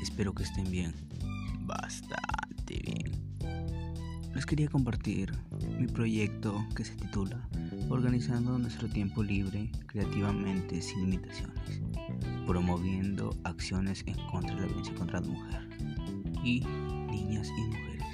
Espero 0.00 0.32
que 0.34 0.42
estén 0.42 0.70
bien, 0.70 0.94
bastante 1.66 2.80
bien. 2.82 3.12
Les 4.34 4.46
quería 4.46 4.68
compartir 4.68 5.32
mi 5.78 5.86
proyecto 5.86 6.64
que 6.74 6.82
se 6.82 6.94
titula 6.94 7.46
Organizando 7.90 8.58
nuestro 8.58 8.88
tiempo 8.88 9.22
libre 9.22 9.70
creativamente 9.86 10.80
sin 10.80 11.10
limitaciones, 11.10 11.82
promoviendo 12.46 13.36
acciones 13.44 14.02
en 14.06 14.16
contra 14.30 14.54
de 14.54 14.62
la 14.62 14.66
violencia 14.66 14.94
contra 14.94 15.20
la 15.20 15.26
mujer 15.26 15.68
y 16.42 16.60
niñas 17.10 17.50
y 17.58 17.62
mujeres. 17.66 18.06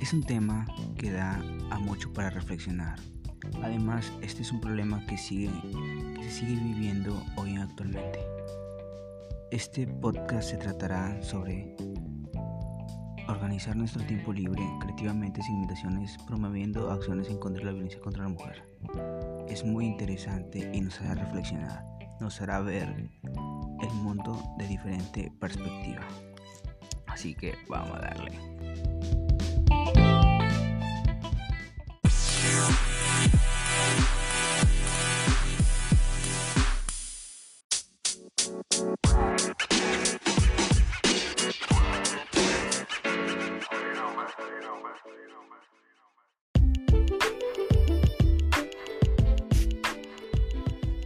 Es 0.00 0.12
un 0.12 0.22
tema 0.22 0.66
que 0.96 1.10
da 1.10 1.42
a 1.70 1.80
mucho 1.80 2.12
para 2.12 2.30
reflexionar. 2.30 3.00
Además, 3.60 4.12
este 4.22 4.42
es 4.42 4.52
un 4.52 4.60
problema 4.60 5.04
que 5.06 5.18
sigue 5.18 5.50
que 6.14 6.22
se 6.22 6.30
sigue 6.30 6.54
viviendo 6.62 7.20
hoy 7.36 7.56
actualmente. 7.56 8.35
Este 9.52 9.86
podcast 9.86 10.50
se 10.50 10.56
tratará 10.56 11.22
sobre 11.22 11.76
organizar 13.28 13.76
nuestro 13.76 14.02
tiempo 14.02 14.32
libre 14.32 14.60
creativamente 14.80 15.40
sin 15.40 15.54
limitaciones, 15.54 16.16
promoviendo 16.26 16.90
acciones 16.90 17.28
en 17.28 17.38
contra 17.38 17.60
de 17.60 17.66
la 17.66 17.72
violencia 17.72 18.00
contra 18.00 18.24
la 18.24 18.30
mujer. 18.30 18.64
Es 19.48 19.64
muy 19.64 19.86
interesante 19.86 20.68
y 20.74 20.80
nos 20.80 21.00
hará 21.00 21.14
reflexionar, 21.14 21.84
nos 22.20 22.40
hará 22.40 22.60
ver 22.60 22.88
el 22.88 23.94
mundo 24.02 24.42
de 24.58 24.66
diferente 24.66 25.32
perspectiva. 25.38 26.02
Así 27.06 27.34
que 27.34 27.54
vamos 27.68 27.96
a 27.96 28.00
darle. 28.00 28.56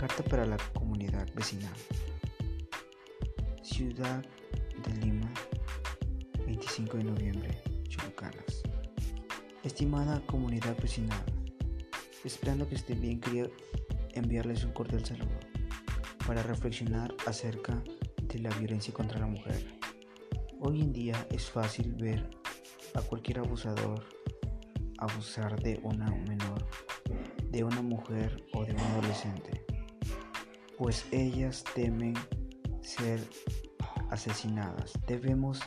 Carta 0.01 0.23
para 0.23 0.47
la 0.47 0.57
comunidad 0.73 1.29
vecinal. 1.35 1.75
Ciudad 3.61 4.25
de 4.83 4.95
Lima, 4.95 5.31
25 6.47 6.97
de 6.97 7.05
noviembre, 7.05 7.63
Chulucanas. 7.87 8.63
Estimada 9.63 10.23
comunidad 10.25 10.75
vecinal, 10.81 11.23
esperando 12.25 12.67
que 12.67 12.77
estén 12.77 12.99
bien, 12.99 13.21
quería 13.21 13.51
enviarles 14.15 14.65
un 14.65 14.73
cordial 14.73 15.05
saludo 15.05 15.39
para 16.27 16.43
reflexionar 16.45 17.15
acerca 17.27 17.85
de 18.23 18.39
la 18.39 18.49
violencia 18.59 18.95
contra 18.95 19.21
la 19.21 19.27
mujer. 19.27 19.79
Hoy 20.61 20.81
en 20.81 20.95
día 20.95 21.27
es 21.31 21.51
fácil 21.51 21.93
ver 21.93 22.27
a 22.95 23.03
cualquier 23.03 23.41
abusador 23.41 24.03
abusar 24.97 25.63
de 25.63 25.79
una 25.83 26.07
menor, 26.11 26.67
de 27.51 27.65
una 27.65 27.83
mujer 27.83 28.47
o 28.55 28.65
de 28.65 28.73
un 28.73 28.81
adolescente 28.81 29.60
pues 30.81 31.05
ellas 31.13 31.63
temen 31.75 32.15
ser 32.81 33.21
asesinadas. 34.09 34.95
Debemos 35.07 35.61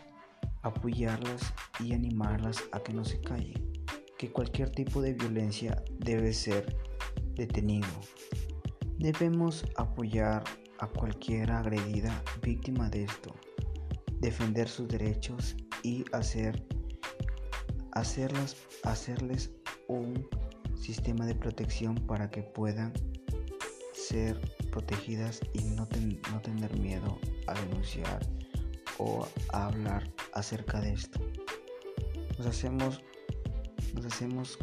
apoyarlas 0.63 1.53
y 1.79 1.93
animarlas 1.93 2.63
a 2.71 2.79
que 2.79 2.93
no 2.93 3.05
se 3.05 3.21
callen, 3.21 3.53
que 4.17 4.31
cualquier 4.31 4.71
tipo 4.71 5.03
de 5.03 5.13
violencia 5.13 5.83
debe 5.99 6.33
ser 6.33 6.75
detenido. 7.35 7.87
Debemos 8.97 9.63
apoyar 9.77 10.43
a 10.79 10.87
cualquier 10.87 11.51
agredida 11.51 12.23
víctima 12.41 12.89
de 12.89 13.03
esto, 13.03 13.35
defender 14.19 14.67
sus 14.67 14.87
derechos 14.87 15.55
y 15.83 16.05
hacer, 16.11 16.65
hacerlas, 17.91 18.57
hacerles 18.81 19.51
un 19.87 20.27
sistema 20.75 21.27
de 21.27 21.35
protección 21.35 21.93
para 21.93 22.31
que 22.31 22.41
puedan 22.41 22.93
ser 24.07 24.39
protegidas 24.69 25.39
y 25.53 25.59
no, 25.59 25.87
no 26.31 26.41
tener 26.41 26.77
miedo 26.77 27.19
a 27.47 27.53
denunciar 27.53 28.19
o 28.97 29.25
a 29.53 29.67
hablar 29.67 30.03
acerca 30.33 30.81
de 30.81 30.93
esto. 30.93 31.19
Nos 32.37 32.47
hacemos, 32.47 33.01
nos 33.93 34.05
hacemos, 34.05 34.59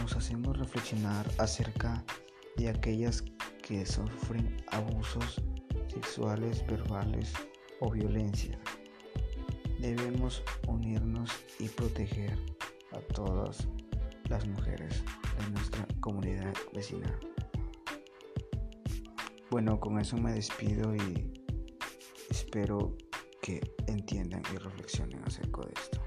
nos 0.00 0.14
hacemos 0.14 0.56
reflexionar 0.56 1.26
acerca 1.38 2.04
de 2.56 2.68
aquellas 2.68 3.24
que 3.62 3.84
sufren 3.84 4.56
abusos 4.68 5.42
sexuales, 5.92 6.64
verbales 6.66 7.32
o 7.80 7.90
violencia. 7.90 8.58
Debemos 9.80 10.42
unirnos 10.68 11.30
y 11.58 11.68
proteger 11.68 12.38
a 12.92 13.00
todas 13.12 13.66
las 14.28 14.46
mujeres 14.46 15.02
de 15.38 15.50
nuestra 15.50 15.86
comunidad 16.00 16.54
vecinal. 16.72 17.35
Bueno, 19.48 19.78
con 19.78 20.00
eso 20.00 20.16
me 20.16 20.32
despido 20.32 20.94
y 20.96 21.32
espero 22.30 22.96
que 23.40 23.60
entiendan 23.86 24.42
y 24.52 24.56
reflexionen 24.58 25.22
acerca 25.24 25.60
de 25.62 25.72
esto. 25.72 26.02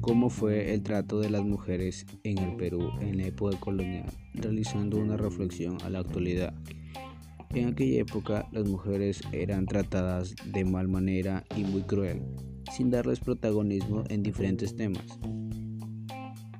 ¿Cómo 0.00 0.28
fue 0.28 0.74
el 0.74 0.82
trato 0.82 1.20
de 1.20 1.30
las 1.30 1.44
mujeres 1.44 2.04
en 2.24 2.38
el 2.38 2.56
Perú 2.56 2.90
en 3.00 3.18
la 3.18 3.26
época 3.26 3.56
colonial? 3.60 4.10
Realizando 4.34 4.98
una 4.98 5.16
reflexión 5.16 5.78
a 5.82 5.88
la 5.88 6.00
actualidad. 6.00 6.52
En 7.52 7.66
aquella 7.66 8.02
época 8.02 8.48
las 8.52 8.68
mujeres 8.68 9.22
eran 9.32 9.66
tratadas 9.66 10.36
de 10.52 10.64
mal 10.64 10.86
manera 10.86 11.42
y 11.56 11.64
muy 11.64 11.82
cruel, 11.82 12.22
sin 12.72 12.90
darles 12.90 13.18
protagonismo 13.18 14.04
en 14.08 14.22
diferentes 14.22 14.76
temas. 14.76 15.18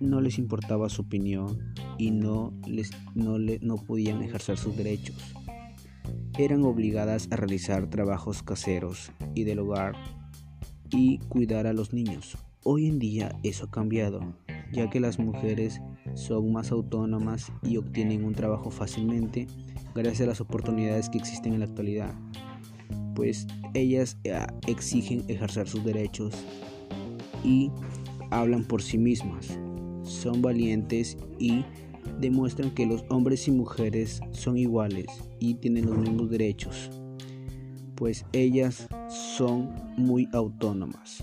No 0.00 0.20
les 0.20 0.36
importaba 0.38 0.88
su 0.88 1.02
opinión 1.02 1.74
y 1.96 2.10
no, 2.10 2.52
les, 2.66 2.90
no, 3.14 3.38
no 3.38 3.76
podían 3.76 4.20
ejercer 4.22 4.58
sus 4.58 4.76
derechos. 4.76 5.16
Eran 6.36 6.64
obligadas 6.64 7.28
a 7.30 7.36
realizar 7.36 7.88
trabajos 7.88 8.42
caseros 8.42 9.12
y 9.36 9.44
del 9.44 9.60
hogar 9.60 9.94
y 10.90 11.18
cuidar 11.18 11.68
a 11.68 11.72
los 11.72 11.92
niños. 11.92 12.36
Hoy 12.64 12.86
en 12.86 12.98
día 12.98 13.38
eso 13.44 13.66
ha 13.66 13.70
cambiado, 13.70 14.34
ya 14.72 14.90
que 14.90 14.98
las 14.98 15.20
mujeres 15.20 15.80
son 16.14 16.52
más 16.52 16.72
autónomas 16.72 17.52
y 17.62 17.76
obtienen 17.76 18.24
un 18.24 18.34
trabajo 18.34 18.72
fácilmente 18.72 19.46
gracias 19.94 20.22
a 20.22 20.26
las 20.26 20.40
oportunidades 20.40 21.08
que 21.08 21.18
existen 21.18 21.54
en 21.54 21.60
la 21.60 21.66
actualidad, 21.66 22.14
pues 23.14 23.46
ellas 23.74 24.16
eh, 24.24 24.38
exigen 24.66 25.24
ejercer 25.28 25.68
sus 25.68 25.84
derechos 25.84 26.34
y 27.44 27.70
hablan 28.30 28.64
por 28.64 28.82
sí 28.82 28.98
mismas, 28.98 29.58
son 30.02 30.42
valientes 30.42 31.16
y 31.38 31.64
demuestran 32.20 32.70
que 32.70 32.86
los 32.86 33.04
hombres 33.08 33.48
y 33.48 33.50
mujeres 33.50 34.20
son 34.32 34.56
iguales 34.58 35.06
y 35.38 35.54
tienen 35.54 35.86
los 35.86 35.98
mismos 35.98 36.30
derechos, 36.30 36.90
pues 37.94 38.24
ellas 38.32 38.88
son 39.08 39.70
muy 39.96 40.28
autónomas. 40.32 41.22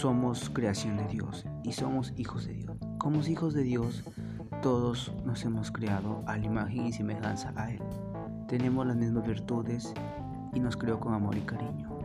Somos 0.00 0.48
creación 0.48 0.96
de 0.96 1.06
Dios 1.08 1.44
y 1.62 1.72
somos 1.72 2.14
hijos 2.16 2.46
de 2.46 2.54
Dios. 2.54 2.74
Como 2.96 3.20
hijos 3.20 3.52
de 3.52 3.62
Dios, 3.62 4.02
todos 4.62 5.12
nos 5.26 5.44
hemos 5.44 5.70
creado 5.70 6.22
a 6.26 6.38
la 6.38 6.46
imagen 6.46 6.86
y 6.86 6.92
semejanza 6.94 7.52
a 7.54 7.70
Él. 7.70 7.82
Tenemos 8.48 8.86
las 8.86 8.96
mismas 8.96 9.26
virtudes 9.26 9.92
y 10.54 10.60
nos 10.60 10.78
creó 10.78 10.98
con 11.00 11.12
amor 11.12 11.36
y 11.36 11.42
cariño. 11.42 11.98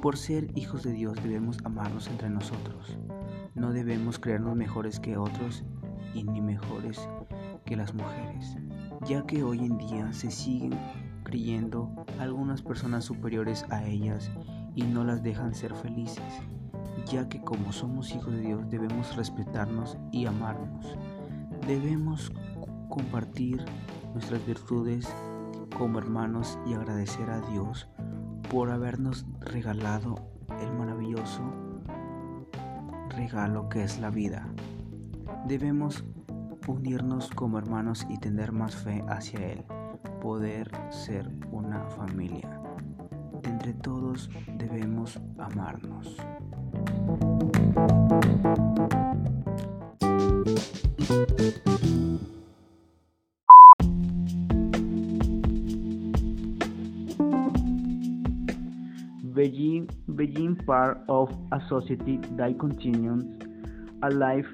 Por 0.00 0.16
ser 0.16 0.56
hijos 0.56 0.84
de 0.84 0.92
Dios 0.92 1.22
debemos 1.22 1.58
amarnos 1.64 2.08
entre 2.08 2.30
nosotros. 2.30 2.98
No 3.54 3.74
debemos 3.74 4.18
creernos 4.18 4.56
mejores 4.56 4.98
que 4.98 5.18
otros 5.18 5.64
y 6.14 6.24
ni 6.24 6.40
mejores 6.40 7.06
que 7.66 7.76
las 7.76 7.92
mujeres, 7.92 8.56
ya 9.06 9.26
que 9.26 9.42
hoy 9.42 9.58
en 9.58 9.76
día 9.76 10.10
se 10.14 10.30
siguen 10.30 10.78
creyendo 11.24 11.90
algunas 12.18 12.62
personas 12.62 13.04
superiores 13.04 13.66
a 13.68 13.84
ellas 13.84 14.30
y 14.74 14.84
no 14.84 15.04
las 15.04 15.22
dejan 15.22 15.54
ser 15.54 15.74
felices, 15.74 16.40
ya 17.06 17.28
que 17.28 17.40
como 17.40 17.72
somos 17.72 18.14
hijos 18.14 18.32
de 18.32 18.40
Dios 18.40 18.68
debemos 18.68 19.16
respetarnos 19.16 19.98
y 20.10 20.26
amarnos. 20.26 20.96
Debemos 21.66 22.32
compartir 22.88 23.64
nuestras 24.12 24.44
virtudes 24.46 25.08
como 25.76 25.98
hermanos 25.98 26.58
y 26.66 26.74
agradecer 26.74 27.30
a 27.30 27.40
Dios 27.40 27.88
por 28.50 28.70
habernos 28.70 29.26
regalado 29.40 30.14
el 30.60 30.72
maravilloso 30.72 31.42
regalo 33.08 33.68
que 33.68 33.84
es 33.84 33.98
la 33.98 34.10
vida. 34.10 34.48
Debemos 35.46 36.04
unirnos 36.66 37.30
como 37.30 37.58
hermanos 37.58 38.06
y 38.08 38.18
tener 38.18 38.52
más 38.52 38.76
fe 38.76 39.04
hacia 39.08 39.52
Él, 39.52 39.64
poder 40.20 40.70
ser 40.90 41.30
una 41.50 41.84
familia. 41.86 42.58
entre 43.44 43.74
todos 43.74 44.30
debemos 44.56 45.20
amarnos. 45.36 46.16
Being, 59.34 59.90
being 60.14 60.54
part 60.64 60.98
of 61.08 61.34
a 61.50 61.60
society 61.68 62.20
that 62.36 62.58
continues 62.60 63.24
a 64.04 64.10
life, 64.10 64.46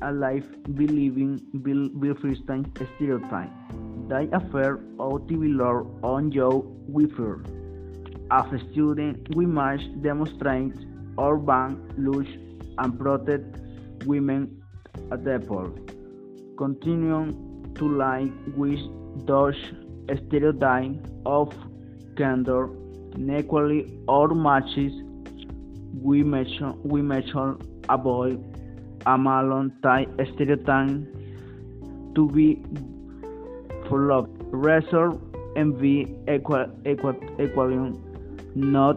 a 0.00 0.10
life 0.10 0.46
believing 0.74 1.40
Wilfristein 1.54 2.64
stereotype. 2.96 3.50
That 4.08 4.32
affair 4.32 4.80
to 4.98 5.18
be 5.28 5.48
learned 5.48 6.02
on 6.02 6.32
Joe 6.32 6.64
Wiffer. 6.88 7.44
As 8.30 8.50
a 8.52 8.58
student, 8.72 9.34
we 9.36 9.44
must 9.44 10.02
demonstrate 10.02 10.72
our 11.18 11.36
ban, 11.36 11.76
lush, 11.98 12.28
and 12.78 12.98
protect 12.98 13.58
women 14.06 14.62
at 15.10 15.24
the 15.24 15.38
pole. 15.46 15.72
Continuing 16.56 17.74
to 17.76 17.88
like 17.88 18.32
with 18.56 18.80
those 19.26 19.56
stereotypes 20.26 20.98
of 21.26 21.54
candor 22.16 22.68
inequality 23.14 23.98
or 24.08 24.28
matches 24.28 24.92
we 26.00 26.22
measure 26.22 26.72
we 26.82 27.02
measure 27.02 27.56
avoid 27.88 28.38
a 29.06 29.16
malon 29.18 29.72
type 29.82 30.08
stereotype 30.34 30.90
to 32.14 32.28
be 32.30 32.62
full 33.88 34.12
of 34.12 34.28
reserve 34.50 35.18
and 35.56 35.78
be 35.78 36.16
equal 36.28 36.66
equal 36.86 37.14
equally 37.38 37.92
not 38.54 38.96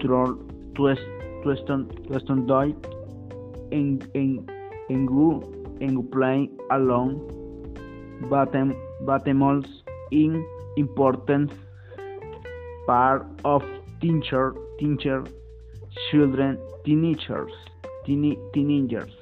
to 0.00 0.22
to 0.76 0.96
to 1.42 1.56
standard 1.56 2.76
in 3.70 4.02
in 4.14 4.48
in 4.88 5.06
go 5.06 5.42
in 5.80 6.02
play 6.10 6.48
alone 6.70 7.20
but 8.30 8.52
but 9.04 9.26
in 9.26 10.46
importance 10.76 11.52
part 12.86 13.26
of 13.44 13.62
teacher, 14.00 14.54
teacher, 14.78 15.24
children, 16.10 16.58
teenagers, 16.84 17.52
teen, 18.04 18.36
teenagers, 18.52 19.12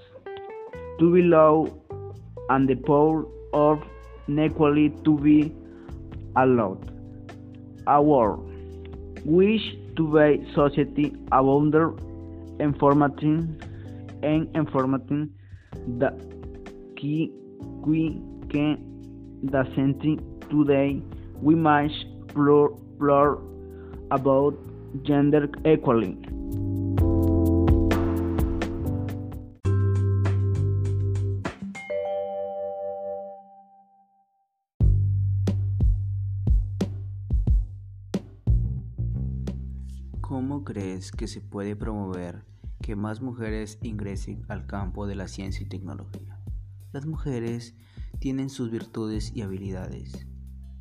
to 0.99 1.13
be 1.13 1.23
low 1.23 1.69
and 2.49 2.69
the 2.69 2.75
power 2.75 3.25
of 3.53 3.83
inequality 4.29 4.91
to 5.05 5.19
be 5.19 5.55
allowed. 6.37 6.91
Our 7.87 8.39
wish 9.25 9.77
to 9.97 10.07
be 10.13 10.47
society 10.55 11.11
abounder 11.33 11.99
informating 12.61 13.61
and 14.23 14.49
informating 14.55 15.31
the 15.99 16.11
key 16.97 17.33
we 17.87 18.21
can 18.51 18.77
the 19.43 19.65
today 20.51 21.03
we 21.41 21.55
must 21.55 22.05
explore 22.25 23.43
about 24.11 24.55
gender 25.03 25.49
equality. 25.65 26.19
¿Cómo 40.21 40.63
crees 40.65 41.11
que 41.11 41.27
se 41.27 41.41
puede 41.41 41.75
promover 41.75 42.50
que 42.81 42.97
más 42.97 43.21
mujeres 43.21 43.79
ingresen 43.83 44.43
al 44.49 44.67
campo 44.67 45.07
de 45.07 45.15
la 45.15 45.29
ciencia 45.29 45.65
y 45.65 45.69
tecnología? 45.69 46.41
Las 46.93 47.07
mujeres 47.07 47.75
tienen 48.19 48.51
sus 48.51 48.71
virtudes 48.71 49.33
y 49.35 49.43
habilidades, 49.43 50.27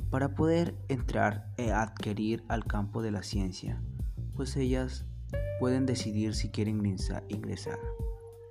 para 0.09 0.33
poder 0.33 0.75
entrar 0.87 1.53
e 1.57 1.71
adquirir 1.71 2.43
al 2.47 2.65
campo 2.65 3.01
de 3.01 3.11
la 3.11 3.21
ciencia, 3.21 3.81
pues 4.35 4.57
ellas 4.57 5.05
pueden 5.59 5.85
decidir 5.85 6.33
si 6.33 6.49
quieren 6.49 6.83
ingresar, 7.27 7.79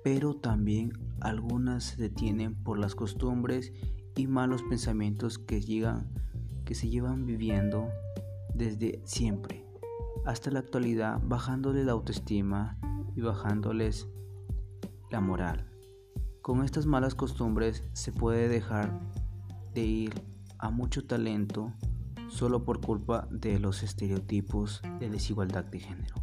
pero 0.03 0.35
también 0.35 0.93
algunas 1.19 1.83
se 1.83 2.01
detienen 2.01 2.55
por 2.55 2.79
las 2.79 2.95
costumbres 2.95 3.73
y 4.15 4.27
malos 4.27 4.63
pensamientos 4.63 5.37
que, 5.37 5.59
llegan, 5.59 6.09
que 6.63 6.75
se 6.75 6.89
llevan 6.89 7.25
viviendo 7.25 7.89
desde 8.53 9.01
siempre. 9.03 9.65
Hasta 10.25 10.51
la 10.51 10.59
actualidad, 10.59 11.19
bajándole 11.23 11.83
la 11.83 11.91
autoestima 11.91 12.77
y 13.19 13.21
bajándoles 13.21 14.07
la 15.11 15.19
moral. 15.19 15.69
Con 16.41 16.63
estas 16.63 16.85
malas 16.85 17.15
costumbres 17.15 17.83
se 17.91 18.13
puede 18.13 18.47
dejar 18.47 18.97
de 19.73 19.81
ir 19.81 20.13
a 20.57 20.69
mucho 20.69 21.05
talento 21.05 21.73
solo 22.29 22.63
por 22.63 22.79
culpa 22.79 23.27
de 23.29 23.59
los 23.59 23.83
estereotipos 23.83 24.81
de 24.99 25.09
desigualdad 25.09 25.65
de 25.65 25.79
género. 25.79 26.15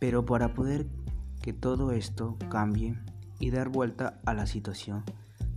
Pero 0.00 0.26
para 0.26 0.52
poder 0.52 0.88
que 1.42 1.52
todo 1.52 1.92
esto 1.92 2.36
cambie 2.48 2.98
y 3.38 3.50
dar 3.50 3.68
vuelta 3.68 4.20
a 4.26 4.34
la 4.34 4.46
situación, 4.46 5.04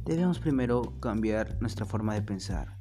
debemos 0.06 0.38
primero 0.38 1.00
cambiar 1.00 1.60
nuestra 1.62 1.86
forma 1.88 2.14
de 2.14 2.22
pensar, 2.22 2.78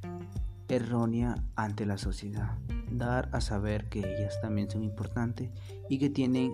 errónea 0.68 1.36
ante 1.56 1.86
la 1.86 1.96
sociedad, 1.96 2.58
dar 2.90 3.30
a 3.32 3.40
saber 3.40 3.88
que 3.88 4.00
ellas 4.00 4.38
también 4.42 4.70
son 4.70 4.82
importantes 4.82 5.50
y 5.88 5.98
que 5.98 6.10
tienen 6.10 6.52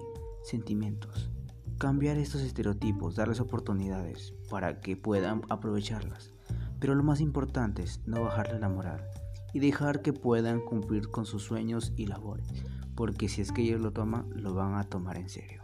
sentimientos. 0.49 1.31
Cambiar 1.79 2.19
estos 2.19 2.41
estereotipos, 2.41 3.15
darles 3.15 3.41
oportunidades 3.41 4.35
para 4.51 4.81
que 4.81 4.97
puedan 4.97 5.43
aprovecharlas 5.49 6.33
pero 6.81 6.95
lo 6.95 7.03
más 7.03 7.21
importante 7.21 7.83
es 7.83 8.01
no 8.07 8.23
bajarle 8.23 8.61
la 8.61 8.69
moral 8.69 9.05
y 9.53 9.61
dejar 9.61 10.03
que 10.03 10.13
puedan 10.13 10.61
cumplir 10.61 11.09
con 11.09 11.27
sus 11.27 11.43
sueños 11.43 11.93
y 11.97 12.07
labores, 12.07 12.47
porque 12.95 13.29
si 13.29 13.41
es 13.41 13.53
que 13.53 13.63
ellos 13.63 13.81
lo 13.81 13.93
toman, 13.93 14.29
lo 14.35 14.55
van 14.55 14.75
a 14.75 14.85
tomar 14.85 15.17
en 15.17 15.29
serio. 15.29 15.63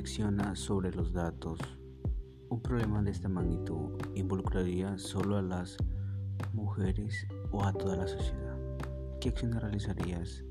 Reflexiona 0.00 0.56
sobre 0.56 0.90
los 0.92 1.12
datos 1.12 1.58
un 2.48 2.62
problema 2.62 3.02
de 3.02 3.10
esta 3.10 3.28
magnitud 3.28 3.98
involucraría 4.14 4.96
solo 4.96 5.36
a 5.36 5.42
las 5.42 5.76
mujeres 6.54 7.26
o 7.50 7.62
a 7.62 7.74
toda 7.74 7.96
la 7.96 8.08
sociedad. 8.08 8.56
¿Qué 9.20 9.28
acciones 9.28 9.60
realizarías 9.60 10.42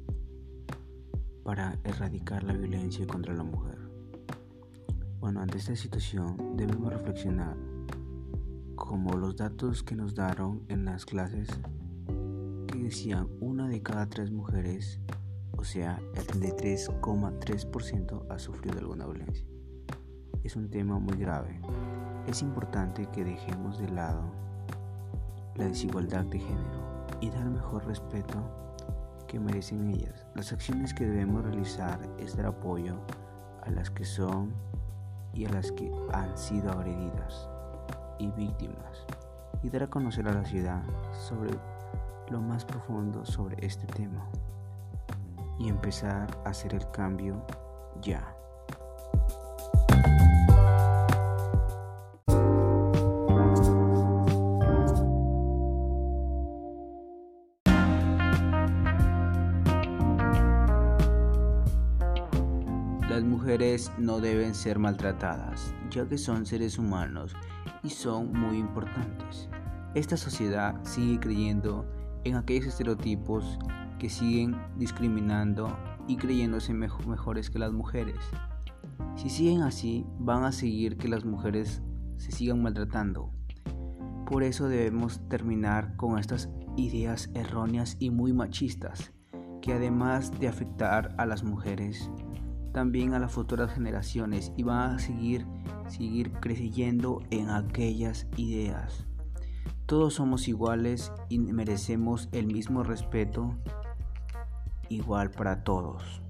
para 1.43 1.79
erradicar 1.83 2.43
la 2.43 2.53
violencia 2.53 3.07
contra 3.07 3.33
la 3.33 3.41
mujer? 3.41 3.79
Bueno, 5.19 5.41
ante 5.41 5.57
esta 5.57 5.75
situación 5.75 6.55
debemos 6.55 6.93
reflexionar 6.93 7.57
como 8.75 9.17
los 9.17 9.35
datos 9.35 9.81
que 9.81 9.95
nos 9.95 10.13
dieron 10.13 10.61
en 10.67 10.85
las 10.85 11.07
clases 11.07 11.47
que 12.67 12.77
decían 12.77 13.27
una 13.39 13.67
de 13.67 13.81
cada 13.81 14.07
tres 14.07 14.29
mujeres, 14.29 14.99
o 15.59 15.63
sea, 15.63 16.01
el 16.15 16.25
33,3% 16.25 18.25
ha 18.29 18.39
sufrido 18.39 18.79
alguna 18.79 19.05
violencia 19.05 19.45
es 20.43 20.55
un 20.55 20.69
tema 20.69 20.99
muy 20.99 21.17
grave. 21.17 21.59
Es 22.27 22.41
importante 22.41 23.05
que 23.07 23.23
dejemos 23.23 23.77
de 23.77 23.89
lado 23.89 24.23
la 25.55 25.65
desigualdad 25.65 26.25
de 26.25 26.39
género 26.39 27.07
y 27.21 27.29
dar 27.29 27.45
mejor 27.45 27.85
respeto 27.85 28.37
que 29.27 29.39
merecen 29.39 29.89
ellas. 29.89 30.25
Las 30.35 30.51
acciones 30.51 30.93
que 30.93 31.05
debemos 31.05 31.43
realizar 31.43 31.99
es 32.17 32.35
dar 32.35 32.47
apoyo 32.47 32.99
a 33.63 33.69
las 33.69 33.89
que 33.89 34.05
son 34.05 34.53
y 35.33 35.45
a 35.45 35.49
las 35.49 35.71
que 35.71 35.91
han 36.13 36.37
sido 36.37 36.71
agredidas 36.71 37.49
y 38.17 38.31
víctimas 38.31 39.05
y 39.61 39.69
dar 39.69 39.83
a 39.83 39.89
conocer 39.89 40.27
a 40.27 40.33
la 40.33 40.45
ciudad 40.45 40.81
sobre 41.27 41.51
lo 42.31 42.41
más 42.41 42.65
profundo 42.65 43.25
sobre 43.25 43.65
este 43.65 43.85
tema 43.87 44.29
y 45.59 45.67
empezar 45.67 46.27
a 46.45 46.49
hacer 46.49 46.73
el 46.73 46.89
cambio 46.91 47.45
ya. 48.01 48.35
Las 63.09 63.23
mujeres 63.23 63.91
no 63.97 64.21
deben 64.21 64.55
ser 64.55 64.79
maltratadas, 64.79 65.73
ya 65.91 66.07
que 66.07 66.17
son 66.17 66.45
seres 66.45 66.77
humanos 66.77 67.35
y 67.83 67.89
son 67.89 68.31
muy 68.31 68.57
importantes. 68.57 69.49
Esta 69.93 70.15
sociedad 70.15 70.75
sigue 70.83 71.19
creyendo 71.19 71.85
en 72.23 72.35
aquellos 72.35 72.67
estereotipos 72.67 73.59
que 73.99 74.09
siguen 74.09 74.55
discriminando 74.77 75.77
y 76.07 76.17
creyéndose 76.17 76.73
mejores 76.73 77.51
que 77.51 77.59
las 77.59 77.71
mujeres. 77.71 78.17
Si 79.15 79.29
siguen 79.29 79.61
así, 79.61 80.05
van 80.17 80.43
a 80.43 80.51
seguir 80.51 80.97
que 80.97 81.07
las 81.07 81.25
mujeres 81.25 81.83
se 82.17 82.31
sigan 82.31 82.63
maltratando. 82.63 83.31
Por 84.25 84.43
eso 84.43 84.67
debemos 84.67 85.27
terminar 85.27 85.95
con 85.95 86.17
estas 86.17 86.49
ideas 86.77 87.29
erróneas 87.33 87.97
y 87.99 88.09
muy 88.09 88.33
machistas, 88.33 89.11
que 89.61 89.73
además 89.73 90.31
de 90.39 90.47
afectar 90.47 91.13
a 91.17 91.25
las 91.25 91.43
mujeres, 91.43 92.09
también 92.73 93.13
a 93.13 93.19
las 93.19 93.31
futuras 93.31 93.71
generaciones 93.73 94.53
y 94.55 94.63
van 94.63 94.95
a 94.95 94.99
seguir, 94.99 95.45
seguir 95.87 96.31
creyendo 96.33 97.21
en 97.31 97.49
aquellas 97.49 98.27
ideas. 98.37 99.05
Todos 99.85 100.13
somos 100.13 100.47
iguales 100.47 101.11
y 101.29 101.39
merecemos 101.39 102.29
el 102.31 102.45
mismo 102.45 102.83
respeto 102.83 103.57
igual 104.89 105.29
para 105.31 105.63
todos. 105.63 106.21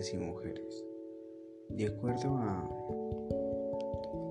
Y 0.00 0.16
mujeres. 0.16 0.84
De 1.68 1.86
acuerdo 1.88 2.36
a 2.36 2.68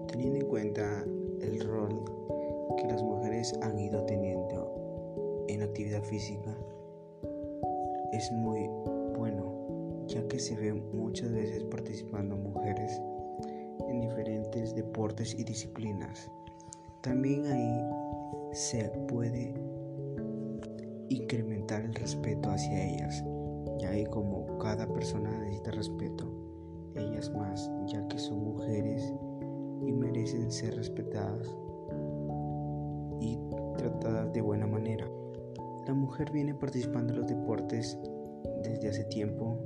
teniendo 0.07 0.39
en 0.39 0.47
cuenta 0.47 1.05
el 1.41 1.59
rol 1.59 2.03
que 2.75 2.87
las 2.87 3.03
mujeres 3.03 3.53
han 3.61 3.77
ido 3.77 4.03
teniendo 4.05 5.45
en 5.47 5.61
actividad 5.61 6.03
física 6.03 6.57
es 8.11 8.31
muy 8.31 8.67
bueno 9.15 10.05
ya 10.07 10.27
que 10.27 10.39
se 10.39 10.55
ve 10.55 10.73
muchas 10.73 11.31
veces 11.31 11.63
participando 11.65 12.35
mujeres 12.35 12.99
en 13.87 14.01
diferentes 14.01 14.73
deportes 14.73 15.35
y 15.37 15.43
disciplinas. 15.43 16.31
También 17.01 17.45
ahí 17.45 17.85
se 18.53 18.89
puede 19.07 19.53
incrementar 21.09 21.83
el 21.83 21.93
respeto 21.93 22.49
hacia 22.49 22.83
ellas, 22.83 23.23
ya 23.79 23.91
que 23.91 24.05
como 24.07 24.57
cada 24.59 24.87
persona 24.87 25.31
necesita 25.39 25.71
respeto, 25.71 26.25
ellas 26.95 27.31
más, 27.31 27.71
ya 27.87 28.07
que 28.07 28.17
son 28.19 28.43
mujeres 28.43 29.13
y 29.85 29.91
merecen 29.91 30.51
ser 30.51 30.75
respetadas 30.75 31.55
y 33.19 33.39
tratadas 33.77 34.31
de 34.33 34.41
buena 34.41 34.67
manera. 34.67 35.09
La 35.87 35.93
mujer 35.93 36.31
viene 36.31 36.53
participando 36.53 37.13
en 37.13 37.19
los 37.19 37.27
deportes 37.27 37.97
desde 38.63 38.89
hace 38.89 39.05
tiempo 39.05 39.57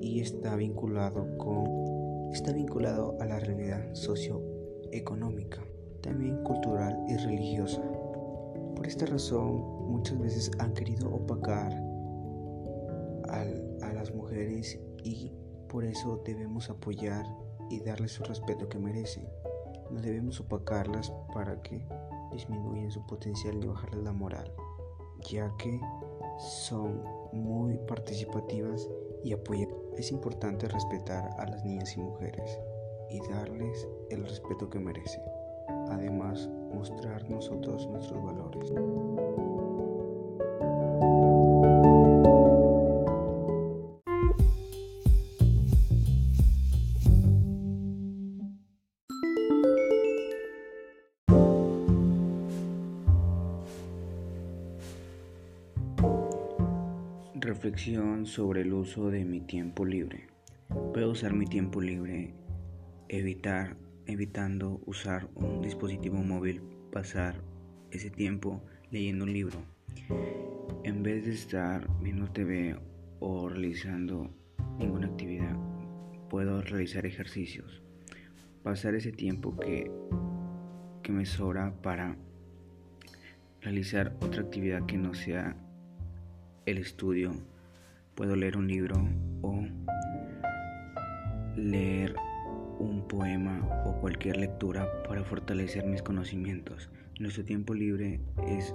y 0.00 0.20
está 0.20 0.56
vinculado 0.56 1.26
con 1.38 2.30
está 2.32 2.52
vinculado 2.52 3.16
a 3.20 3.26
la 3.26 3.38
realidad 3.40 3.92
socioeconómica 3.92 5.60
también 6.00 6.42
cultural 6.44 6.98
y 7.08 7.16
religiosa. 7.16 7.82
Por 8.74 8.86
esta 8.86 9.06
razón, 9.06 9.90
muchas 9.90 10.18
veces 10.18 10.50
han 10.58 10.72
querido 10.72 11.12
opacar 11.12 11.89
a 13.30 13.92
las 13.92 14.14
mujeres 14.14 14.78
y 15.02 15.32
por 15.68 15.84
eso 15.84 16.22
debemos 16.24 16.70
apoyar 16.70 17.24
y 17.70 17.80
darles 17.80 18.12
su 18.12 18.24
respeto 18.24 18.68
que 18.68 18.78
merecen. 18.78 19.28
No 19.90 20.00
debemos 20.00 20.40
opacarlas 20.40 21.12
para 21.32 21.60
que 21.62 21.86
disminuyan 22.32 22.90
su 22.90 23.04
potencial 23.06 23.62
y 23.62 23.66
bajarles 23.66 24.04
la 24.04 24.12
moral, 24.12 24.52
ya 25.28 25.52
que 25.58 25.80
son 26.38 27.02
muy 27.32 27.78
participativas 27.88 28.88
y 29.24 29.32
apoyan. 29.32 29.70
Es 29.96 30.10
importante 30.10 30.68
respetar 30.68 31.30
a 31.38 31.46
las 31.46 31.64
niñas 31.64 31.96
y 31.96 32.00
mujeres 32.00 32.58
y 33.10 33.20
darles 33.28 33.86
el 34.10 34.24
respeto 34.24 34.68
que 34.70 34.78
merecen 34.78 35.22
además 35.90 36.48
mostrar 36.72 37.28
nosotros 37.28 37.86
nuestros 37.88 38.22
valores. 38.22 38.72
Sobre 58.24 58.62
el 58.62 58.72
uso 58.72 59.10
de 59.10 59.24
mi 59.24 59.40
tiempo 59.40 59.84
libre. 59.84 60.28
Puedo 60.92 61.10
usar 61.10 61.32
mi 61.32 61.46
tiempo 61.46 61.80
libre, 61.80 62.34
evitando 63.08 64.80
usar 64.86 65.28
un 65.34 65.62
dispositivo 65.62 66.16
móvil, 66.18 66.60
pasar 66.92 67.42
ese 67.90 68.10
tiempo 68.10 68.62
leyendo 68.90 69.24
un 69.24 69.32
libro, 69.32 69.58
en 70.84 71.02
vez 71.02 71.24
de 71.24 71.32
estar 71.32 71.88
viendo 72.00 72.30
TV 72.30 72.76
o 73.20 73.48
realizando 73.48 74.30
ninguna 74.78 75.06
actividad, 75.06 75.56
puedo 76.28 76.60
realizar 76.62 77.06
ejercicios, 77.06 77.82
pasar 78.62 78.94
ese 78.94 79.12
tiempo 79.12 79.56
que 79.58 79.90
me 81.08 81.26
sobra 81.26 81.72
para 81.82 82.16
realizar 83.60 84.16
otra 84.20 84.42
actividad 84.42 84.86
que 84.86 84.96
no 84.96 85.14
sea 85.14 85.56
el 86.66 86.78
estudio, 86.78 87.32
puedo 88.14 88.36
leer 88.36 88.56
un 88.56 88.68
libro 88.68 88.96
o 89.42 89.64
leer 91.56 92.14
un 92.78 93.06
poema 93.06 93.60
o 93.84 94.00
cualquier 94.00 94.38
lectura 94.38 94.88
para 95.06 95.22
fortalecer 95.24 95.86
mis 95.86 96.02
conocimientos. 96.02 96.90
Nuestro 97.18 97.44
tiempo 97.44 97.74
libre 97.74 98.20
es 98.46 98.74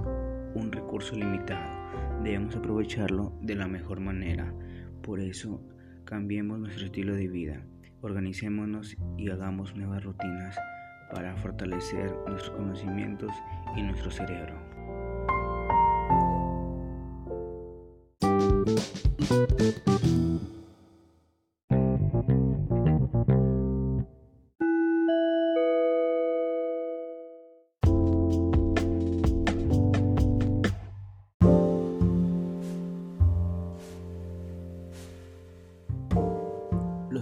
un 0.54 0.72
recurso 0.72 1.16
limitado. 1.16 2.24
Debemos 2.24 2.56
aprovecharlo 2.56 3.34
de 3.42 3.56
la 3.56 3.68
mejor 3.68 4.00
manera. 4.00 4.54
Por 5.02 5.20
eso, 5.20 5.62
cambiemos 6.06 6.60
nuestro 6.60 6.86
estilo 6.86 7.16
de 7.16 7.28
vida, 7.28 7.66
organicémonos 8.02 8.96
y 9.18 9.30
hagamos 9.30 9.76
nuevas 9.76 10.04
rutinas 10.04 10.56
para 11.12 11.36
fortalecer 11.38 12.14
nuestros 12.28 12.52
conocimientos 12.52 13.32
y 13.76 13.82
nuestro 13.82 14.12
cerebro. 14.12 14.56
Los 19.26 19.34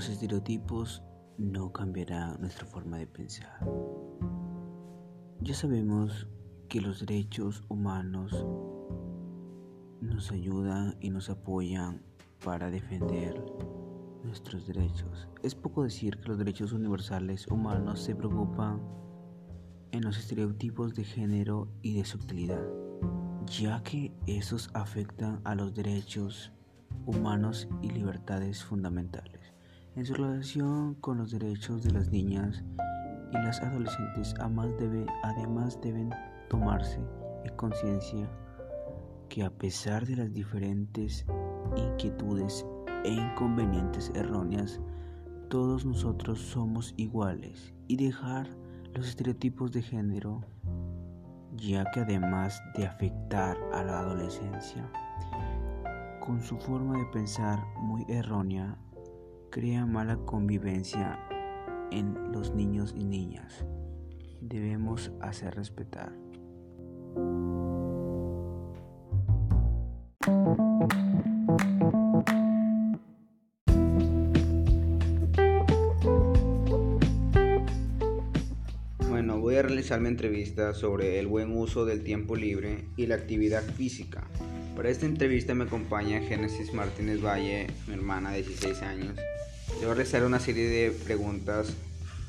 estereotipos 0.10 1.02
no 1.38 1.72
cambiarán 1.72 2.42
nuestra 2.42 2.66
forma 2.66 2.98
de 2.98 3.08
pensar. 3.08 3.66
Ya 5.40 5.54
sabemos 5.54 6.28
que 6.68 6.82
los 6.82 7.00
derechos 7.00 7.64
humanos 7.70 8.46
nos 10.04 10.32
ayudan 10.32 10.96
y 11.00 11.10
nos 11.10 11.30
apoyan 11.30 12.02
para 12.44 12.70
defender 12.70 13.42
nuestros 14.24 14.68
derechos. 14.68 15.28
Es 15.42 15.56
poco 15.56 15.84
decir 15.84 16.18
que 16.18 16.30
los 16.30 16.38
derechos 16.38 16.74
universales 16.74 17.48
humanos 17.48 18.02
se 18.02 18.16
preocupan 18.16 18.82
en 19.92 20.04
los 20.04 20.18
estereotipos 20.18 20.96
de 20.96 21.04
género 21.04 21.68
y 21.82 21.96
de 21.96 22.06
subtilidad, 22.06 22.64
ya 23.46 23.82
que 23.84 24.12
esos 24.28 24.70
afectan 24.74 25.40
a 25.44 25.56
los 25.56 25.74
derechos 25.74 26.52
humanos 27.06 27.68
y 27.82 27.90
libertades 27.90 28.64
fundamentales. 28.64 29.54
En 29.96 30.06
su 30.06 30.16
relación 30.16 30.96
con 30.96 31.18
los 31.20 31.32
derechos 31.32 31.84
de 31.84 31.92
las 31.92 32.10
niñas 32.10 32.64
y 33.32 33.36
las 33.36 33.62
adolescentes, 33.62 34.34
además 34.40 35.80
deben 35.82 36.10
tomarse 36.50 37.00
en 37.44 37.56
conciencia 37.56 38.28
que 39.34 39.42
a 39.42 39.50
pesar 39.50 40.06
de 40.06 40.16
las 40.16 40.32
diferentes 40.32 41.25
inquietudes 41.75 42.68
e 43.04 43.12
inconvenientes 43.12 44.12
erróneas, 44.13 44.80
todos 45.50 45.88
nosotros 45.88 46.38
somos 46.38 46.94
iguales 46.98 47.74
y 47.88 47.96
dejar 47.96 48.48
los 48.94 49.08
estereotipos 49.10 49.72
de 49.72 49.82
género, 49.82 50.42
ya 51.56 51.84
que 51.90 52.02
además 52.02 52.62
de 52.75 52.86
afectar 52.86 53.58
a 53.74 53.84
la 53.84 54.02
adolescencia, 54.02 54.88
con 56.20 56.40
su 56.40 56.56
forma 56.60 57.00
de 57.00 57.06
pensar 57.08 57.58
muy 57.82 58.06
errónea, 58.10 58.78
crea 59.50 59.88
mala 59.88 60.16
convivencia 60.28 61.18
en 61.90 62.32
los 62.32 62.54
niños 62.54 62.94
y 62.96 63.04
niñas. 63.04 63.66
Debemos 64.42 65.12
hacer 65.22 65.56
respetar. 65.56 66.13
Bueno, 70.25 70.56
voy 79.39 79.56
a 79.56 79.63
realizar 79.63 80.00
mi 80.00 80.08
entrevista 80.08 80.74
sobre 80.74 81.20
el 81.20 81.27
buen 81.27 81.58
uso 81.58 81.84
del 81.84 82.06
tiempo 82.06 82.38
libre 82.38 82.86
y 82.96 83.08
la 83.08 83.15
actividad 83.15 83.63
física. 83.63 84.24
Para 84.77 84.89
esta 84.89 85.06
entrevista 85.06 85.53
me 85.56 85.65
acompaña 85.65 86.22
Génesis 86.22 86.74
Martínez 86.74 87.22
Valle, 87.22 87.68
mi 87.88 87.96
hermana 87.96 88.32
de 88.32 88.44
16 88.44 88.82
años. 88.82 89.18
Le 89.18 89.82
voy 89.82 89.92
a 89.92 89.96
realizar 89.96 90.24
una 90.24 90.39
serie 90.39 90.70
de 90.70 90.92
preguntas 90.92 91.74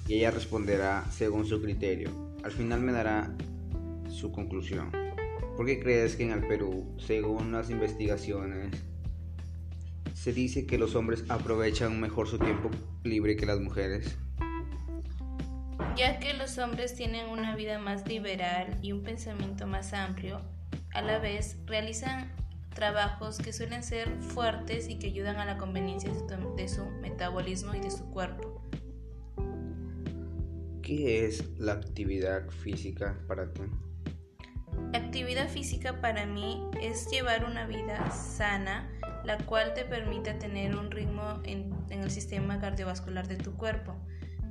y 0.09 0.15
ella 0.15 0.33
responderá 0.33 1.05
según 1.13 1.47
su 1.47 1.63
criterio. 1.63 2.11
Al 2.43 2.51
final 2.51 2.81
me 2.81 2.91
dará 2.91 3.33
su 4.09 4.33
conclusión. 4.33 5.04
¿Por 5.57 5.67
qué 5.67 5.79
crees 5.79 6.17
que 6.17 6.25
en 6.25 6.33
el 6.33 6.45
Perú, 6.49 6.97
según 6.99 7.53
las 7.53 7.71
investigaciones, 7.71 8.75
se 10.13 10.33
dice 10.33 10.67
que 10.67 10.79
los 10.79 10.97
hombres 10.97 11.25
aprovechan 11.29 12.01
mejor 12.01 12.27
su 12.27 12.39
tiempo 12.39 12.71
libre 13.05 13.37
que 13.37 13.47
las 13.47 13.61
mujeres? 13.61 14.17
Ya 15.97 16.19
que 16.19 16.35
los 16.35 16.59
hombres 16.59 16.97
tienen 16.97 17.29
una 17.29 17.55
vida 17.55 17.79
más 17.79 18.09
liberal 18.09 18.77
y 18.83 18.91
un 18.91 19.05
pensamiento 19.05 19.69
más 19.69 19.93
amplio, 19.93 20.41
a 20.93 21.03
la 21.03 21.21
vez 21.21 21.57
realizan 21.67 22.33
trabajos 22.75 23.39
que 23.39 23.53
suelen 23.53 23.85
ser 23.85 24.09
fuertes 24.21 24.89
y 24.89 24.99
que 24.99 25.07
ayudan 25.07 25.37
a 25.37 25.45
la 25.45 25.57
conveniencia 25.57 26.11
de 26.57 26.69
su 26.69 26.85
metabolismo 27.01 27.77
y 27.77 27.81
de 27.81 27.93
su 27.93 28.11
cuerpo. 28.11 28.61
¿Qué 30.83 31.25
es 31.25 31.49
la 31.59 31.75
actividad 31.75 32.51
física 32.51 33.17
para 33.29 33.53
ti? 33.53 33.63
Actividad 34.95 35.49
física 35.49 36.01
para 36.01 36.25
mí 36.25 36.63
es 36.81 37.11
llevar 37.11 37.45
una 37.45 37.67
vida 37.67 38.11
sana, 38.11 38.89
la 39.25 39.39
cual 39.39 39.75
te 39.75 39.85
permite 39.85 40.35
tener 40.35 40.77
un 40.77 40.91
ritmo 40.91 41.41
en, 41.45 41.75
el 41.91 42.11
sistema 42.11 42.61
cardiovascular 42.61 43.27
de 43.27 43.37
tu 43.37 43.57
cuerpo, 43.57 43.97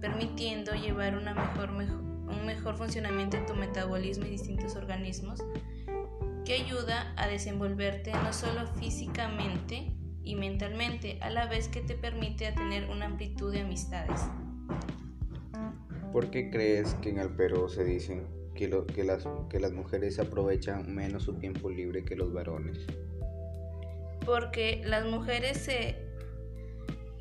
permitiendo 0.01 0.74
llevar 0.74 1.15
una 1.18 1.34
mejor, 1.34 1.70
un 1.72 2.46
mejor 2.46 2.75
funcionamiento 2.75 3.38
en 3.38 3.46
tu 3.46 3.56
metabolismo 3.56 4.25
y 4.25 4.32
distintos 4.32 4.75
organismos, 4.75 5.39
que 6.46 6.56
ayuda 6.56 7.13
a 7.15 7.27
desenvolverte 7.27 8.12
no 8.12 8.34
solo 8.34 8.68
físicamente 8.75 9.94
y 10.24 10.36
mentalmente, 10.36 11.20
a 11.22 11.30
la 11.30 11.48
vez 11.48 11.68
que 11.70 11.82
te 11.82 11.96
permite 11.96 12.51
tener 12.51 12.89
una 12.89 13.06
amplitud 13.06 13.53
de 13.53 13.62
amistades. 13.62 14.22
¿Por 16.12 16.30
qué 16.32 16.50
crees 16.50 16.94
que 16.96 17.10
en 17.10 17.20
el 17.20 17.30
Perú 17.30 17.70
se 17.70 17.84
dicen 17.84 18.42
que, 18.55 18.69
que, 18.93 19.03
las, 19.03 19.27
que 19.50 19.60
las 19.60 19.72
mujeres 19.72 20.19
aprovechan 20.19 20.93
menos 20.93 21.24
su 21.24 21.33
tiempo 21.33 21.69
libre 21.69 22.03
que 22.03 22.15
los 22.15 22.33
varones? 22.33 22.79
Porque 24.25 24.81
las 24.86 25.05
mujeres 25.05 25.57
se, 25.57 25.95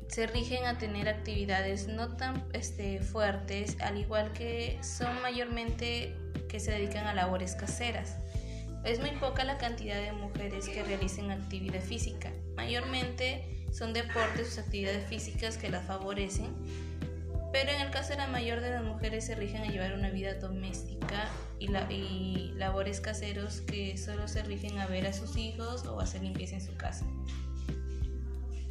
se 0.07 0.27
rigen 0.27 0.65
a 0.65 0.77
tener 0.77 1.09
actividades 1.09 1.87
no 1.87 2.15
tan 2.15 2.45
este, 2.53 2.99
fuertes, 2.99 3.77
al 3.81 3.97
igual 3.97 4.31
que 4.33 4.77
son 4.81 5.21
mayormente 5.21 6.15
que 6.47 6.59
se 6.59 6.71
dedican 6.71 7.07
a 7.07 7.13
labores 7.13 7.55
caseras. 7.55 8.17
Es 8.85 8.99
muy 8.99 9.11
poca 9.11 9.43
la 9.43 9.57
cantidad 9.57 9.99
de 10.01 10.11
mujeres 10.11 10.67
que 10.67 10.83
realicen 10.83 11.31
actividad 11.31 11.81
física. 11.81 12.31
Mayormente 12.55 13.65
son 13.71 13.93
deportes 13.93 14.57
o 14.57 14.61
actividades 14.61 15.05
físicas 15.07 15.57
que 15.57 15.69
las 15.69 15.85
favorecen 15.87 16.49
pero 17.53 17.69
en 17.69 17.81
el 17.81 17.91
caso 17.91 18.09
de 18.09 18.17
la 18.17 18.27
mayor 18.27 18.61
de 18.61 18.71
las 18.71 18.83
mujeres 18.83 19.27
se 19.27 19.35
rigen 19.35 19.61
a 19.61 19.67
llevar 19.67 19.93
una 19.93 20.09
vida 20.09 20.33
doméstica 20.33 21.29
y, 21.59 21.67
y 21.93 22.51
labores 22.55 22.99
caseros 22.99 23.61
que 23.61 23.95
solo 23.95 24.27
se 24.27 24.41
rigen 24.41 24.79
a 24.79 24.87
ver 24.87 25.05
a 25.05 25.13
sus 25.13 25.37
hijos 25.37 25.85
o 25.85 25.99
a 25.99 26.03
hacer 26.03 26.23
limpieza 26.23 26.55
en 26.55 26.61
su 26.61 26.75
casa. 26.75 27.05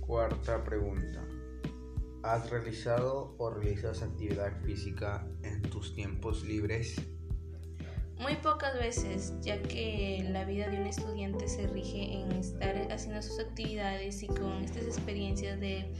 Cuarta 0.01 0.64
pregunta. 0.64 1.25
¿Has 2.25 2.51
realizado 2.51 3.37
o 3.38 3.51
realizas 3.51 4.03
actividad 4.03 4.53
física 4.62 5.29
en 5.45 5.62
tus 5.62 5.95
tiempos 5.95 6.42
libres? 6.42 7.01
Muy 8.18 8.35
pocas 8.37 8.75
veces, 8.75 9.33
ya 9.42 9.62
que 9.62 10.27
la 10.29 10.45
vida 10.45 10.68
de 10.68 10.81
un 10.81 10.88
estudiante 10.88 11.47
se 11.47 11.68
rige 11.68 12.21
en 12.21 12.33
estar 12.33 12.90
haciendo 12.90 13.23
sus 13.23 13.38
actividades 13.38 14.25
y 14.25 14.27
con 14.27 14.64
estas 14.64 14.85
experiencias 14.85 15.61
de 15.61 15.95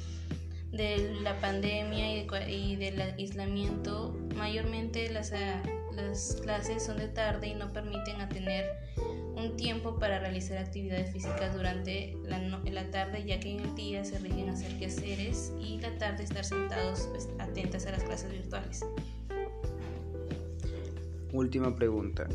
de 0.73 1.15
la 1.21 1.39
pandemia 1.41 2.25
y, 2.49 2.77
del 2.77 3.01
aislamiento, 3.01 4.17
mayormente 4.35 5.11
las, 5.11 5.33
ah, 5.33 5.63
las 5.95 6.39
clases 6.43 6.83
son 6.85 6.97
de 6.97 7.09
tarde 7.09 7.49
y 7.49 7.55
no 7.55 7.73
permiten 7.73 8.21
a 8.23 8.29
tener 8.29 8.65
un 9.37 9.57
tiempo 9.57 9.99
para 9.99 10.19
realizar 10.19 10.57
actividades 10.59 11.13
físicas 11.13 11.55
durante 11.55 12.17
la, 12.25 12.39
la, 12.39 12.91
tarde, 12.91 13.25
ya 13.25 13.39
que 13.39 13.53
en 13.53 13.61
el 13.61 13.75
día 13.75 14.05
se 14.05 14.19
rigen 14.19 14.49
hacer 14.49 14.79
quehaceres 14.79 15.53
y 15.61 15.79
la 15.79 15.97
tarde 15.99 16.25
estar 16.25 16.45
sentados 16.45 17.09
pues, 17.11 17.29
atentas 17.39 17.87
a 17.87 17.93
las 17.93 18.03
clases 18.05 18.31
virtuales. 18.31 18.85
Última 21.33 21.75
pregunta. 21.75 22.27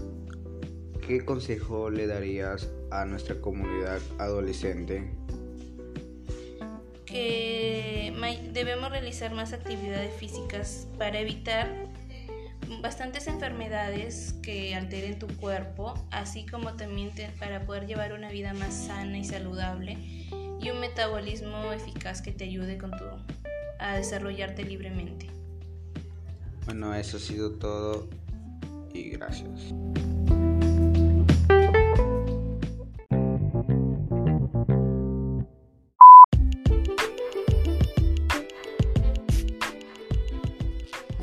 ¿Qué 1.08 1.24
consejo 1.24 1.90
le 1.90 2.06
darías 2.06 2.70
a 2.92 3.06
nuestra 3.06 3.40
comunidad 3.40 4.02
adolescente 4.18 5.10
debemos 8.36 8.92
realizar 8.92 9.34
más 9.34 9.54
actividades 9.54 10.14
físicas 10.16 10.88
para 10.98 11.20
evitar 11.20 11.70
bastantes 12.82 13.28
enfermedades 13.28 14.34
que 14.42 14.76
alteren 14.76 15.20
tu 15.20 15.28
cuerpo, 15.28 15.94
así 16.12 16.46
como 16.46 16.74
también 16.74 17.12
para 17.40 17.66
poder 17.66 17.88
llevar 17.88 18.14
una 18.14 18.30
vida 18.30 18.54
más 18.54 18.74
sana 18.74 19.18
y 19.18 19.24
saludable 19.24 19.98
y 20.62 20.70
un 20.70 20.80
metabolismo 20.80 21.72
eficaz 21.72 22.22
que 22.22 22.32
te 22.32 22.46
ayude 22.46 22.78
con 22.78 22.92
tu, 22.92 23.06
a 23.80 23.96
desarrollarte 23.96 24.64
libremente. 24.64 25.28
Bueno, 26.66 26.94
eso 26.94 27.18
ha 27.18 27.20
sido 27.20 27.52
todo 27.52 28.10
y 28.94 29.10
gracias. 29.12 29.74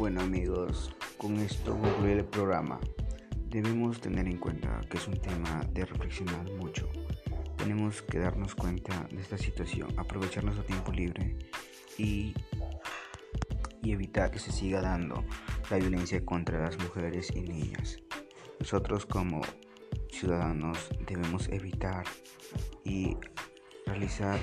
Bueno 0.05 0.21
amigos, 0.21 0.95
con 1.17 1.39
esto 1.39 1.79
concluye 1.81 2.19
el 2.19 2.27
programa. 2.27 2.79
Debemos 3.49 4.03
tener 4.03 4.27
en 4.27 4.37
cuenta 4.37 4.83
que 4.91 4.99
es 4.99 5.09
un 5.09 5.19
tema 5.19 5.63
de 5.73 5.87
reflexionar 5.87 6.45
mucho. 6.59 6.87
Tenemos 7.57 8.03
que 8.03 8.19
darnos 8.19 8.55
cuenta 8.55 9.09
de 9.11 9.23
esta 9.23 9.39
situación, 9.39 9.99
aprovechar 9.99 10.45
nuestro 10.45 10.63
tiempo 10.67 10.93
libre 10.93 11.39
y, 11.97 12.35
y 13.83 13.93
evitar 13.93 14.31
que 14.31 14.39
se 14.39 14.53
siga 14.53 14.83
dando 14.83 15.25
la 15.71 15.79
violencia 15.79 16.23
contra 16.23 16.61
las 16.61 16.79
mujeres 16.79 17.33
y 17.35 17.41
niñas. 17.41 17.97
Nosotros 18.61 19.07
como 19.07 19.41
ciudadanos 20.11 20.91
debemos 21.07 21.49
evitar 21.49 22.05
y 22.85 23.17
realizar 23.87 24.39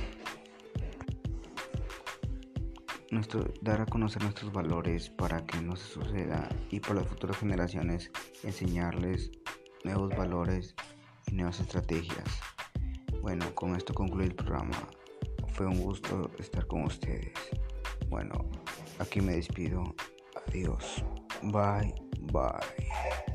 dar 3.61 3.81
a 3.81 3.85
conocer 3.85 4.23
nuestros 4.23 4.51
valores 4.51 5.09
para 5.09 5.45
que 5.45 5.61
no 5.61 5.75
se 5.75 5.87
suceda 5.87 6.49
y 6.69 6.79
para 6.79 6.95
las 6.95 7.07
futuras 7.07 7.37
generaciones 7.37 8.11
enseñarles 8.43 9.31
nuevos 9.83 10.15
valores 10.15 10.75
y 11.27 11.35
nuevas 11.35 11.59
estrategias. 11.59 12.25
Bueno, 13.21 13.53
con 13.53 13.75
esto 13.75 13.93
concluye 13.93 14.27
el 14.27 14.35
programa. 14.35 14.77
Fue 15.49 15.65
un 15.65 15.79
gusto 15.81 16.31
estar 16.39 16.65
con 16.67 16.83
ustedes. 16.83 17.33
Bueno, 18.09 18.33
aquí 18.99 19.21
me 19.21 19.35
despido. 19.35 19.83
Adiós. 20.47 21.03
Bye, 21.43 21.93
bye. 22.31 23.30